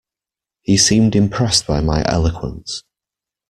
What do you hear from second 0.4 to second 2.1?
He seemed impressed by my